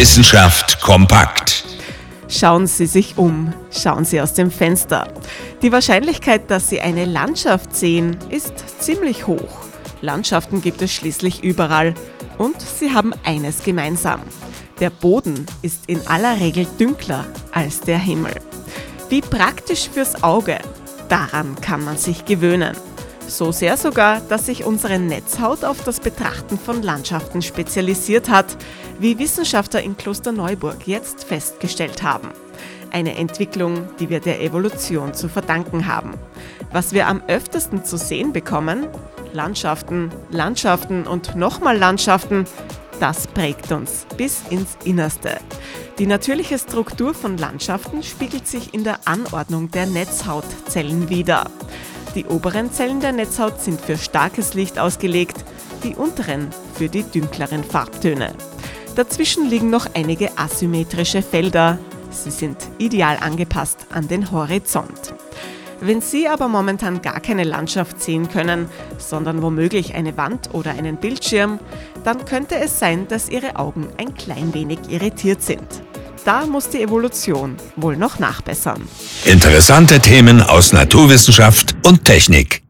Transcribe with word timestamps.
Wissenschaft 0.00 0.80
kompakt. 0.80 1.62
Schauen 2.26 2.66
Sie 2.66 2.86
sich 2.86 3.18
um, 3.18 3.52
schauen 3.70 4.06
Sie 4.06 4.18
aus 4.22 4.32
dem 4.32 4.50
Fenster. 4.50 5.12
Die 5.60 5.72
Wahrscheinlichkeit, 5.72 6.50
dass 6.50 6.70
Sie 6.70 6.80
eine 6.80 7.04
Landschaft 7.04 7.76
sehen, 7.76 8.16
ist 8.30 8.82
ziemlich 8.82 9.26
hoch. 9.26 9.58
Landschaften 10.00 10.62
gibt 10.62 10.80
es 10.80 10.90
schließlich 10.90 11.44
überall 11.44 11.92
und 12.38 12.58
sie 12.62 12.94
haben 12.94 13.12
eines 13.24 13.62
gemeinsam. 13.62 14.22
Der 14.78 14.88
Boden 14.88 15.44
ist 15.60 15.82
in 15.86 16.06
aller 16.06 16.40
Regel 16.40 16.66
dünkler 16.78 17.26
als 17.52 17.82
der 17.82 17.98
Himmel. 17.98 18.40
Wie 19.10 19.20
praktisch 19.20 19.90
fürs 19.92 20.22
Auge, 20.22 20.60
daran 21.10 21.56
kann 21.60 21.84
man 21.84 21.98
sich 21.98 22.24
gewöhnen. 22.24 22.74
So 23.28 23.52
sehr 23.52 23.76
sogar, 23.76 24.20
dass 24.22 24.46
sich 24.46 24.64
unsere 24.64 24.98
Netzhaut 24.98 25.62
auf 25.62 25.84
das 25.84 26.00
Betrachten 26.00 26.58
von 26.58 26.82
Landschaften 26.82 27.42
spezialisiert 27.42 28.30
hat, 28.30 28.56
wie 29.00 29.18
Wissenschaftler 29.18 29.82
in 29.82 29.96
Klosterneuburg 29.96 30.86
jetzt 30.86 31.24
festgestellt 31.24 32.02
haben. 32.02 32.28
Eine 32.92 33.16
Entwicklung, 33.16 33.88
die 33.98 34.10
wir 34.10 34.20
der 34.20 34.42
Evolution 34.42 35.14
zu 35.14 35.28
verdanken 35.28 35.86
haben. 35.86 36.14
Was 36.70 36.92
wir 36.92 37.06
am 37.06 37.22
öftesten 37.26 37.84
zu 37.84 37.96
sehen 37.96 38.32
bekommen, 38.32 38.86
Landschaften, 39.32 40.10
Landschaften 40.30 41.06
und 41.06 41.34
nochmal 41.34 41.78
Landschaften, 41.78 42.44
das 42.98 43.26
prägt 43.26 43.72
uns 43.72 44.06
bis 44.18 44.42
ins 44.50 44.76
Innerste. 44.84 45.38
Die 45.98 46.06
natürliche 46.06 46.58
Struktur 46.58 47.14
von 47.14 47.38
Landschaften 47.38 48.02
spiegelt 48.02 48.46
sich 48.46 48.74
in 48.74 48.84
der 48.84 48.98
Anordnung 49.06 49.70
der 49.70 49.86
Netzhautzellen 49.86 51.08
wider. 51.08 51.50
Die 52.14 52.26
oberen 52.26 52.72
Zellen 52.72 53.00
der 53.00 53.12
Netzhaut 53.12 53.62
sind 53.62 53.80
für 53.80 53.96
starkes 53.96 54.54
Licht 54.54 54.78
ausgelegt, 54.78 55.44
die 55.84 55.94
unteren 55.94 56.48
für 56.74 56.88
die 56.88 57.04
dünkleren 57.04 57.64
Farbtöne. 57.64 58.34
Dazwischen 58.96 59.48
liegen 59.48 59.70
noch 59.70 59.86
einige 59.94 60.36
asymmetrische 60.36 61.22
Felder. 61.22 61.78
Sie 62.10 62.30
sind 62.30 62.56
ideal 62.78 63.18
angepasst 63.20 63.86
an 63.92 64.08
den 64.08 64.30
Horizont. 64.30 65.14
Wenn 65.80 66.02
Sie 66.02 66.28
aber 66.28 66.48
momentan 66.48 67.00
gar 67.00 67.20
keine 67.20 67.44
Landschaft 67.44 68.02
sehen 68.02 68.28
können, 68.28 68.68
sondern 68.98 69.40
womöglich 69.40 69.94
eine 69.94 70.16
Wand 70.16 70.50
oder 70.52 70.72
einen 70.72 70.96
Bildschirm, 70.96 71.58
dann 72.04 72.24
könnte 72.26 72.56
es 72.56 72.78
sein, 72.78 73.08
dass 73.08 73.30
Ihre 73.30 73.56
Augen 73.56 73.88
ein 73.96 74.14
klein 74.14 74.52
wenig 74.52 74.80
irritiert 74.90 75.42
sind. 75.42 75.66
Da 76.24 76.44
muss 76.44 76.68
die 76.68 76.82
Evolution 76.82 77.56
wohl 77.76 77.96
noch 77.96 78.18
nachbessern. 78.18 78.86
Interessante 79.24 80.00
Themen 80.00 80.42
aus 80.42 80.74
Naturwissenschaft 80.74 81.74
und 81.86 82.04
Technik. 82.04 82.62